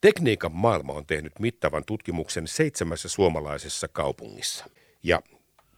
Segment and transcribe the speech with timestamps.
[0.00, 4.64] Tekniikan maailma on tehnyt mittavan tutkimuksen seitsemässä suomalaisessa kaupungissa.
[5.02, 5.22] Ja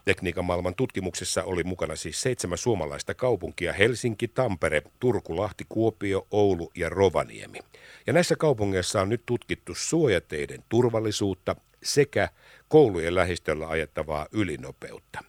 [0.05, 6.71] Tekniikan maailman tutkimuksessa oli mukana siis seitsemän suomalaista kaupunkia, Helsinki, Tampere, Turku, Lahti, Kuopio, Oulu
[6.77, 7.59] ja Rovaniemi.
[8.07, 12.29] Ja näissä kaupungeissa on nyt tutkittu suojateiden turvallisuutta sekä
[12.69, 15.25] koulujen lähistöllä ajettavaa ylinopeutta.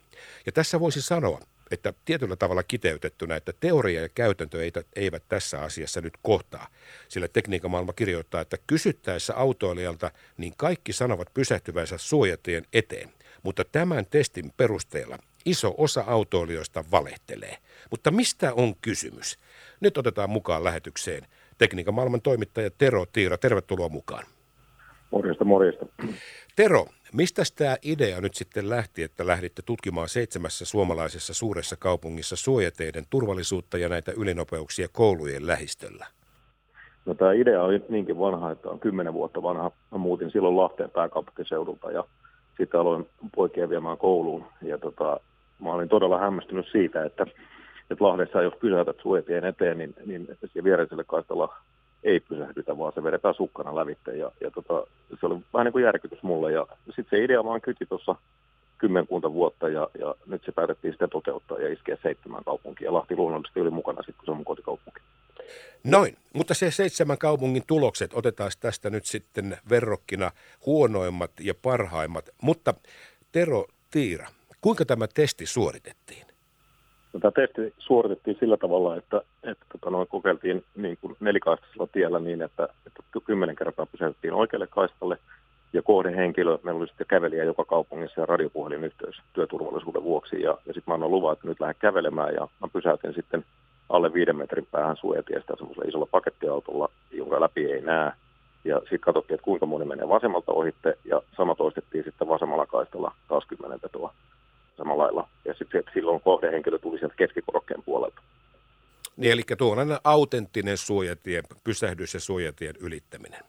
[0.46, 1.39] Ja tässä voisi sanoa,
[1.71, 4.57] että tietyllä tavalla kiteytettynä, että teoria ja käytäntö
[4.95, 6.67] eivät tässä asiassa nyt kohtaa.
[7.07, 13.09] Sillä tekniikan maailma kirjoittaa, että kysyttäessä autoilijalta, niin kaikki sanovat pysähtyvänsä suojatien eteen.
[13.43, 17.57] Mutta tämän testin perusteella iso osa autoilijoista valehtelee.
[17.91, 19.38] Mutta mistä on kysymys?
[19.79, 23.38] Nyt otetaan mukaan lähetykseen tekniikan maailman toimittaja Tero Tiira.
[23.38, 24.26] Tervetuloa mukaan.
[25.12, 25.85] Morjesta, morjesta.
[26.55, 33.03] Tero, mistä tämä idea nyt sitten lähti, että lähditte tutkimaan seitsemässä suomalaisessa suuressa kaupungissa suojateiden
[33.09, 36.05] turvallisuutta ja näitä ylinopeuksia koulujen lähistöllä?
[37.05, 39.71] No tämä idea oli niinkin vanha, että on kymmenen vuotta vanha.
[39.91, 42.03] Mä muutin silloin Lahteen pääkaupunkiseudulta ja
[42.57, 44.46] sitten aloin poikia viemään kouluun.
[44.62, 45.20] Ja tota,
[45.59, 47.23] mä olin todella hämmästynyt siitä, että,
[47.90, 51.55] että Lahdessa jos pysäytät suojatien eteen, niin, niin siellä viereiselle kaistalla
[52.04, 54.12] ei pysähdytä, vaan se vedetään sukkana lävitte.
[54.12, 54.88] Ja, ja tota,
[55.20, 56.52] se oli vähän niin kuin järkytys mulle.
[56.52, 58.16] Ja sitten se idea vaan kyti tuossa
[58.77, 62.85] kymmenkunta vuotta ja, ja nyt se päätettiin sitten toteuttaa ja iskeä seitsemän kaupunkia.
[62.85, 65.00] Ja Lahti luonnollisesti oli mukana sitten, kun se on mun kotikaupunki.
[65.84, 70.31] Noin, mutta se seitsemän kaupungin tulokset, otetaan tästä nyt sitten verrokkina
[70.66, 72.30] huonoimmat ja parhaimmat.
[72.41, 72.74] Mutta
[73.31, 74.28] Tero Tiira,
[74.62, 76.31] kuinka tämä testi suoritettiin?
[77.13, 82.19] No, tämä testi suoritettiin sillä tavalla, että, että tota, noin kokeiltiin niin kuin nelikaistaisella tiellä
[82.19, 85.18] niin, että, että kymmenen kertaa pysäytettiin oikealle kaistalle
[85.73, 90.41] ja kohdehenkilö, meillä oli sitten kävelijä joka kaupungissa ja radiopuhelinyhteys työturvallisuuden vuoksi.
[90.41, 93.46] Ja, ja sitten mä annoin luvan, että nyt lähden kävelemään ja mä pysäytin sitten
[93.90, 98.12] alle viiden metrin päähän suojatiestä semmoisella isolla pakettiautolla, jonka läpi ei näe.
[98.63, 103.12] Ja sitten katsottiin, että kuinka moni menee vasemmalta ohitte ja sama toistettiin sitten vasemmalla kaistalla
[103.28, 104.13] taas kymmenen vetoa
[104.81, 105.29] samalla lailla.
[105.46, 108.22] Ja sitten silloin kohdehenkilö tuli sieltä keskikorokkeen puolelta.
[109.18, 113.40] Niin, eli tuollainen autenttinen suojatien, pysähdys ja suojatien ylittäminen.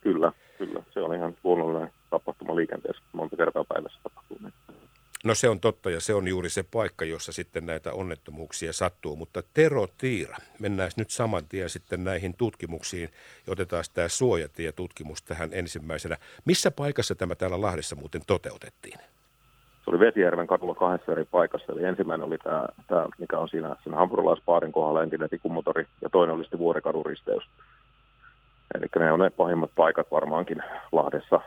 [0.00, 0.82] Kyllä, kyllä.
[0.94, 3.02] Se on ihan luonnollinen tapahtuma liikenteessä.
[3.12, 4.38] Monta kertaa päivässä tapahtuu.
[5.24, 9.16] No se on totta ja se on juuri se paikka, jossa sitten näitä onnettomuuksia sattuu.
[9.16, 13.08] Mutta Tero Tiira, mennään nyt saman tien sitten näihin tutkimuksiin
[13.46, 16.16] ja otetaan tämä suojatie-tutkimus tähän ensimmäisenä.
[16.44, 18.98] Missä paikassa tämä täällä Lahdessa muuten toteutettiin?
[20.00, 21.72] Vesijärven kadulla kahdessa eri paikassa.
[21.72, 26.34] Eli ensimmäinen oli tämä, tämä mikä on siinä sen hampurilaispaarin kohdalla entinen tikumotori, ja toinen
[26.36, 27.42] oli sitten Vuorekadun risteys.
[28.74, 30.62] Eli ne on ne pahimmat paikat varmaankin
[30.92, 31.40] Lahdessa,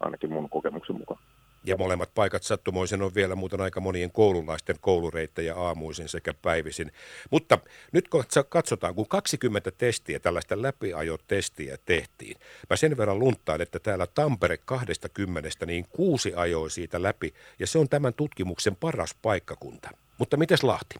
[0.00, 1.20] ainakin mun kokemuksen mukaan.
[1.64, 6.92] Ja molemmat paikat sattumoisen on vielä muuten aika monien koululaisten koulureittejä aamuisin sekä päivisin.
[7.30, 7.58] Mutta
[7.92, 8.08] nyt
[8.48, 12.36] katsotaan, kun 20 testiä, tällaista läpiajotestiä tehtiin,
[12.70, 17.78] mä sen verran luntaan, että täällä Tampere 20, niin kuusi ajoi siitä läpi, ja se
[17.78, 19.90] on tämän tutkimuksen paras paikkakunta.
[20.18, 20.94] Mutta miten Lahti?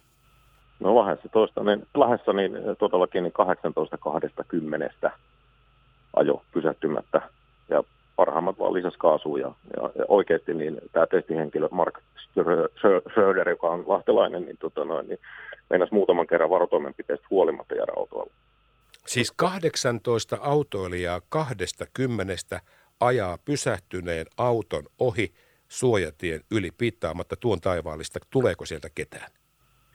[0.81, 5.11] No Lahdessa, toista, niin, Lahdessa niin todellakin niin 18 20
[6.17, 7.23] ajo pysähtymättä.
[7.69, 7.85] Ja
[8.19, 9.39] parhaimmat vaan lisäsi kaasua.
[9.39, 11.99] Ja, ja, ja oikeasti niin tämä testihenkilö Mark
[13.11, 15.19] Schröder, joka on lahtelainen, niin, tota noin, niin
[15.71, 18.31] meinasi muutaman kerran varotoimenpiteestä huolimatta jäädä autolla.
[19.07, 22.61] Siis 18 autoilijaa 20
[23.01, 25.33] ajaa pysähtyneen auton ohi
[25.69, 28.19] suojatien yli piittaamatta tuon taivaallista.
[28.31, 29.31] Tuleeko sieltä ketään?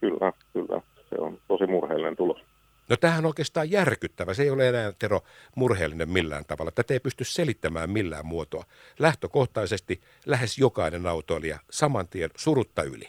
[0.01, 0.81] Kyllä, kyllä.
[1.09, 2.44] Se on tosi murheellinen tulos.
[2.89, 4.33] No tämähän on oikeastaan järkyttävä.
[4.33, 5.21] Se ei ole enää Tero
[5.55, 6.71] murheellinen millään tavalla.
[6.71, 8.63] Tätä ei pysty selittämään millään muotoa.
[8.99, 13.07] Lähtökohtaisesti lähes jokainen autoilija saman tien surutta yli.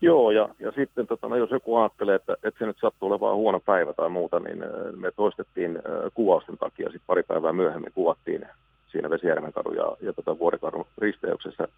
[0.00, 3.36] Joo, ja, ja sitten tota, no, jos joku ajattelee, että, että se nyt sattuu olemaan
[3.36, 5.82] huono päivä tai muuta, niin äh, me toistettiin äh,
[6.14, 6.86] kuvausten takia.
[6.86, 8.46] Sitten pari päivää myöhemmin kuvattiin
[8.92, 11.68] siinä Vesijärven kadun ja, ja tota Vuorikadun risteyksessä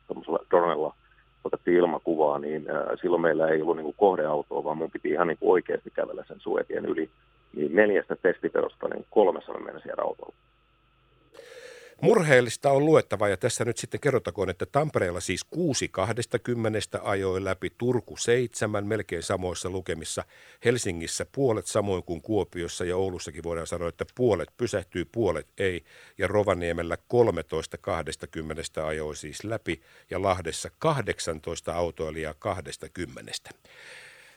[0.50, 0.94] dronella–
[1.66, 2.66] otettiin ilmakuvaa, niin
[3.00, 6.25] silloin meillä ei ollut niin kuin kohdeautoa, vaan mun piti ihan niin kuin oikeasti kävellä
[6.28, 7.10] sen suojatien yli.
[7.56, 10.34] Niin neljästä testiperosta niin kolmessa me mennä siellä autolla.
[12.03, 17.71] Murheellista on luettava ja tässä nyt sitten kerrotakoon, että Tampereella siis 6 20 ajoi läpi,
[17.78, 20.25] Turku 7 melkein samoissa lukemissa,
[20.65, 25.84] Helsingissä puolet samoin kuin Kuopiossa ja Oulussakin voidaan sanoa, että puolet pysähtyy, puolet ei
[26.19, 33.33] ja Rovaniemellä 13 20 ajoi siis läpi ja Lahdessa 18 autoilijaa 20.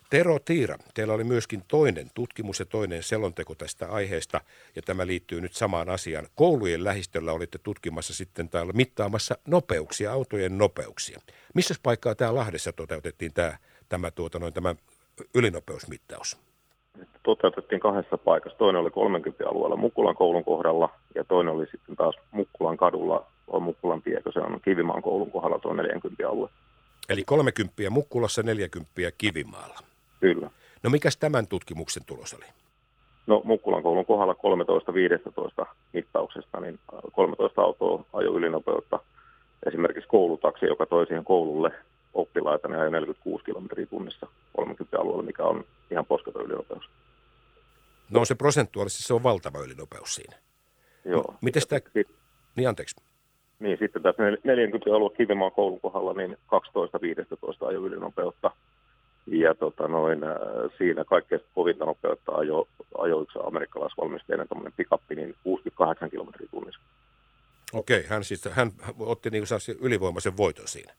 [0.10, 4.42] Tero Tiira, teillä oli myöskin toinen tutkimus ja toinen selonteko tästä aiheesta,
[4.76, 6.28] ja tämä liittyy nyt samaan asiaan.
[6.36, 11.20] Koulujen lähistöllä olitte tutkimassa sitten täällä mittaamassa nopeuksia, autojen nopeuksia.
[11.54, 13.58] Missä paikkaa tämä Lahdessa toteutettiin tämä,
[13.90, 14.76] tämä, tuota, noin, tämä
[15.36, 16.38] ylinopeusmittaus?
[17.24, 18.58] toteutettiin kahdessa paikassa.
[18.58, 23.64] Toinen oli 30 alueella Mukkulan koulun kohdalla ja toinen oli sitten taas Mukkulan kadulla, on
[23.64, 26.50] Mukkulan tie, se on Kivimaan koulun kohdalla tuo 40 alue.
[27.10, 29.89] Eli 30 Mukkulassa, 40 Kivimaalla.
[30.20, 30.50] Kyllä.
[30.84, 32.46] No mikäs tämän tutkimuksen tulos oli?
[33.28, 34.36] No Mukkulan koulun kohdalla
[35.64, 36.80] 13-15 mittauksesta, niin
[37.12, 39.00] 13 autoa ajoi ylinopeutta.
[39.68, 41.72] Esimerkiksi koulutaksi, joka toi siihen koululle
[42.14, 46.90] oppilaita, niin ajoi 46 kilometriä tunnissa 30 alueella, mikä on ihan posketon ylinopeus.
[48.10, 50.36] No se prosentuaalisesti se on valtava ylinopeus siinä.
[51.06, 51.36] Joo.
[51.42, 51.82] Miten sitä...
[52.56, 52.96] Niin anteeksi.
[53.60, 56.38] Niin sitten tässä 40 alue Kivimaan koulun kohdalla niin
[57.64, 58.52] 12-15 ajoi ylinopeutta.
[59.50, 60.32] Ja tota noin, äh,
[60.78, 62.68] siinä kaikkein kovinta nopeutta ajo,
[62.98, 64.48] ajo yksi amerikkalaisvalmisteinen
[64.78, 66.82] pikappi, niin 68 kilometriä tunnissa.
[67.74, 70.94] Okei, hän, siis, hän otti niin kuin ylivoimaisen voiton siinä.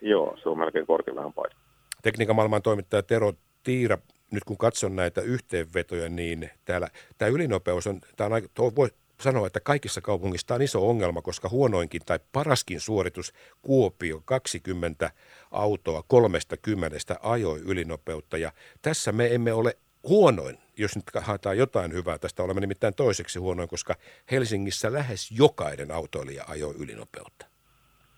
[0.00, 1.60] Joo, se on melkein korkeallaan paikka.
[2.02, 3.32] Tekniikan maailman toimittaja Tero
[3.62, 3.98] Tiira,
[4.30, 6.88] nyt kun katson näitä yhteenvetoja, niin täällä
[7.18, 8.88] tämä ylinopeus on, tämä on aika, voi
[9.20, 13.32] sanoa, että kaikissa kaupungissa on iso ongelma, koska huonoinkin tai paraskin suoritus
[13.62, 15.10] Kuopio 20
[15.50, 18.52] autoa 30 ajoi ylinopeutta ja
[18.82, 19.76] tässä me emme ole
[20.08, 23.94] huonoin, jos nyt haetaan jotain hyvää tästä, olemme nimittäin toiseksi huonoin, koska
[24.30, 27.46] Helsingissä lähes jokainen autoilija ajoi ylinopeutta.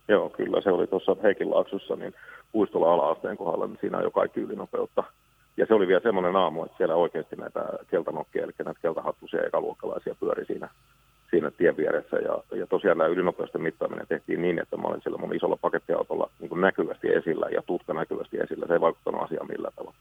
[0.08, 2.14] Joo, kyllä se oli tuossa Heikinlaaksossa, niin
[2.52, 5.04] puistolla ala-asteen kohdalla, niin siinä jo kaikki ylinopeutta.
[5.58, 7.60] Ja se oli vielä semmoinen aamu, että siellä oikeasti näitä
[7.90, 10.68] keltanokkia, eli näitä keltahattuisia ekaluokkalaisia pyöri siinä,
[11.30, 12.16] siinä tien vieressä.
[12.16, 16.30] Ja, ja tosiaan nämä ylinopeuden mittaaminen tehtiin niin, että mä olin siellä mun isolla pakettiautolla
[16.40, 18.66] niin näkyvästi esillä ja tutka näkyvästi esillä.
[18.66, 19.96] Se ei vaikuttanut asiaan millään tavalla.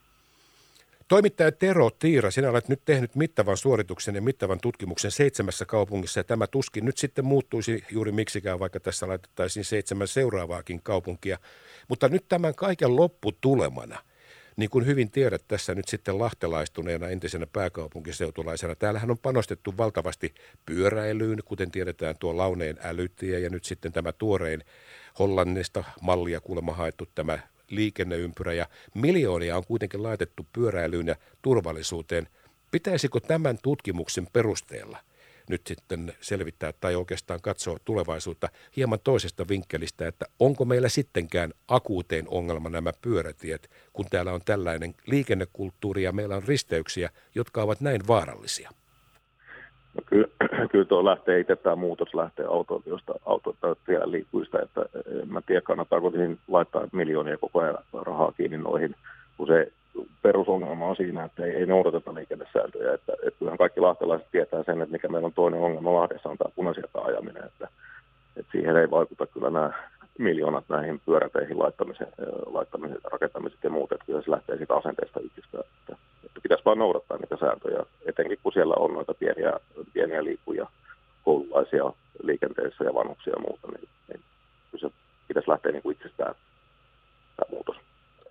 [1.07, 6.23] Toimittaja Tero Tiira, sinä olet nyt tehnyt mittavan suorituksen ja mittavan tutkimuksen seitsemässä kaupungissa ja
[6.23, 11.37] tämä tuskin nyt sitten muuttuisi juuri miksikään, vaikka tässä laitettaisiin seitsemän seuraavaakin kaupunkia.
[11.87, 13.99] Mutta nyt tämän kaiken lopputulemana,
[14.57, 20.33] niin kuin hyvin tiedät tässä nyt sitten lahtelaistuneena entisenä pääkaupunkiseutulaisena, täällähän on panostettu valtavasti
[20.65, 24.63] pyöräilyyn, kuten tiedetään tuo Launeen älytie ja nyt sitten tämä tuorein
[25.19, 27.39] Hollannista mallia kuulemma haettu tämä
[27.69, 32.27] liikenneympyrä ja miljoonia on kuitenkin laitettu pyöräilyyn ja turvallisuuteen.
[32.71, 34.97] Pitäisikö tämän tutkimuksen perusteella
[35.49, 42.25] nyt sitten selvittää tai oikeastaan katsoa tulevaisuutta hieman toisesta vinkkelistä, että onko meillä sittenkään akuuteen
[42.27, 48.01] ongelma nämä pyörätiet, kun täällä on tällainen liikennekulttuuri ja meillä on risteyksiä, jotka ovat näin
[48.07, 48.69] vaarallisia?
[49.93, 50.27] No kyllä,
[50.71, 54.81] kyllä tuo lähtee itse tämä muutos lähtee autoilijoista, autoilijoista liikkuista, että
[55.21, 58.95] en mä tiedä kannattaako siihen laittaa miljoonia koko ajan rahaa kiinni noihin,
[59.37, 59.71] kun se
[60.27, 64.81] perusongelma on siinä, että ei, ei noudateta liikennesääntöjä, että, että kyllähän kaikki lahtelaiset tietää sen,
[64.81, 67.67] että mikä meillä on toinen ongelma Lahdessa on tämä punaisia ajaminen, että,
[68.37, 69.71] että siihen ei vaikuta kyllä nämä
[70.17, 72.11] miljoonat näihin pyöräteihin laittamiseen,
[72.45, 75.95] laittamiseen rakentamiset ja muut, että kyllä se lähtee siitä asenteesta yksinään, että,
[76.25, 79.53] että pitäisi vain noudattaa niitä sääntöjä, etenkin kun siellä on noita pieniä,
[79.93, 80.67] pieniä liikkuja,
[81.23, 84.21] koululaisia liikenteessä ja vanhuksia ja muuta, niin, niin
[84.71, 84.95] kyllä se
[85.27, 86.35] pitäisi lähteä niin kuin itsestään
[87.37, 87.86] tämä muutos.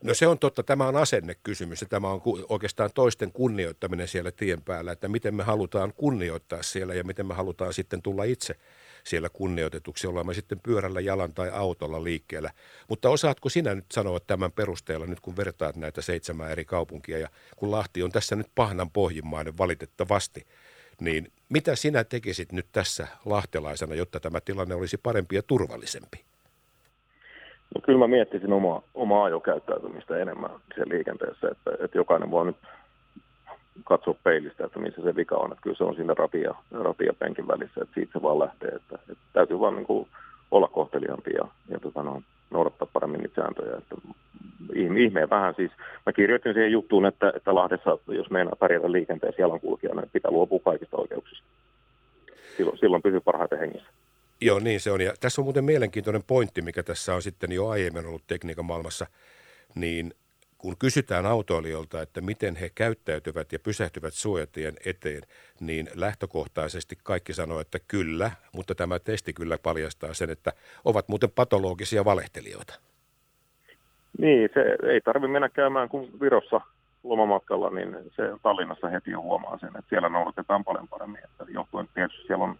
[0.06, 4.62] No se on totta, tämä on asennekysymys ja tämä on oikeastaan toisten kunnioittaminen siellä tien
[4.62, 8.56] päällä, että miten me halutaan kunnioittaa siellä ja miten me halutaan sitten tulla itse
[9.04, 12.50] siellä kunnioitetuksi, ollaan me sitten pyörällä, jalan tai autolla liikkeellä.
[12.88, 17.28] Mutta osaatko sinä nyt sanoa tämän perusteella, nyt kun vertaat näitä seitsemää eri kaupunkia ja
[17.56, 20.46] kun Lahti on tässä nyt pahnan pohjimmainen valitettavasti,
[21.00, 26.35] niin mitä sinä tekisit nyt tässä lahtelaisena, jotta tämä tilanne olisi parempi ja turvallisempi?
[27.74, 32.56] No kyllä mä miettisin omaa, omaa ajokäyttäytymistä enemmän siellä liikenteessä, että, että jokainen voi nyt
[33.84, 35.52] katsoa peilistä, että missä se vika on.
[35.52, 38.68] Että kyllä se on siinä ratia, ratia penkin välissä, että siitä se vaan lähtee.
[38.68, 40.08] Että, että täytyy vaan niin kuin
[40.50, 43.76] olla kohteliaampi ja, ja tota no, noudattaa paremmin niitä sääntöjä.
[43.76, 43.96] Että
[44.74, 45.70] ihmeen vähän siis.
[46.06, 50.60] Mä kirjoitin siihen juttuun, että, että Lahdessa, jos meinaa pärjätä liikenteessä jalankulkijana, niin pitää luopua
[50.64, 51.46] kaikista oikeuksista.
[52.56, 53.88] Silloin, silloin pysyy parhaiten hengissä.
[54.40, 55.00] Joo, niin se on.
[55.00, 59.06] Ja tässä on muuten mielenkiintoinen pointti, mikä tässä on sitten jo aiemmin ollut tekniikan maailmassa,
[59.74, 60.14] niin
[60.58, 65.22] kun kysytään autoilijoilta, että miten he käyttäytyvät ja pysähtyvät suojatien eteen,
[65.60, 70.52] niin lähtökohtaisesti kaikki sanoo, että kyllä, mutta tämä testi kyllä paljastaa sen, että
[70.84, 72.74] ovat muuten patologisia valehtelijoita.
[74.18, 74.60] Niin, se
[74.92, 76.60] ei tarvitse mennä käymään kuin Virossa
[77.02, 81.24] lomamatkalla, niin se Tallinnassa heti jo huomaa sen, että siellä noudatetaan paljon paremmin.
[81.24, 82.58] Että johtuen tietysti siellä on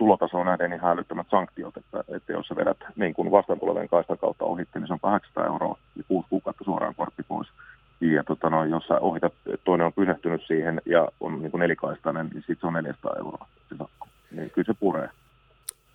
[0.00, 4.18] tulotasoon nähden niin hälyttömät sanktiot, että, että jos sä vedät niin kuin vastaan tulevien kaistan
[4.18, 7.48] kautta ohitte, niin se on 800 euroa ja kuusi kuukautta suoraan kortti pois.
[8.00, 9.32] Ja tota, no, jos sä ohitat,
[9.64, 13.46] toinen on pysähtynyt siihen ja on niin kuin nelikaistainen, niin sitten se on 400 euroa
[13.68, 14.08] se sakko.
[14.30, 15.08] Niin kyllä se puree.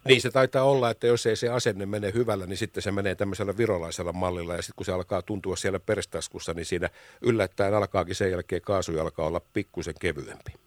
[0.07, 3.15] Niin se taitaa olla, että jos ei se asenne mene hyvällä, niin sitten se menee
[3.15, 6.89] tämmöisellä virolaisella mallilla ja sitten kun se alkaa tuntua siellä perstaskussa, niin siinä
[7.21, 10.64] yllättäen alkaakin sen jälkeen kaasuja alkaa olla pikkusen kevyempi.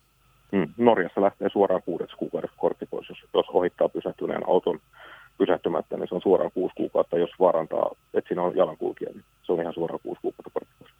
[0.78, 4.80] Norjassa lähtee suoraan kuudeksi kuukaudessa kortti pois, jos, jos ohittaa pysähtyneen auton
[5.38, 7.18] pysähtymättä, niin se on suoraan kuusi kuukautta.
[7.18, 10.92] Jos vaarantaa, että siinä on jalankulkija, niin se on ihan suoraan kuusi kuukautta kortti pois.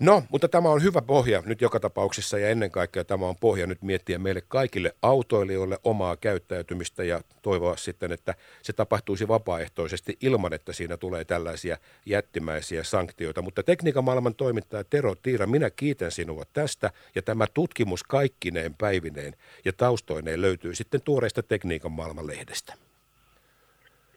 [0.00, 3.66] No, mutta tämä on hyvä pohja nyt joka tapauksessa ja ennen kaikkea tämä on pohja
[3.66, 10.52] nyt miettiä meille kaikille autoilijoille omaa käyttäytymistä ja toivoa sitten, että se tapahtuisi vapaaehtoisesti ilman,
[10.52, 11.76] että siinä tulee tällaisia
[12.06, 13.42] jättimäisiä sanktioita.
[13.42, 19.34] Mutta tekniikan maailman toimittaja Tero Tiira, minä kiitän sinua tästä ja tämä tutkimus kaikkineen päivineen
[19.64, 22.74] ja taustoineen löytyy sitten tuoreista tekniikan maailman lehdestä.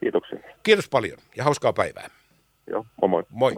[0.00, 0.38] Kiitoksia.
[0.62, 2.10] Kiitos paljon ja hauskaa päivää.
[2.66, 3.22] Joo, moi moi.
[3.30, 3.52] Moi.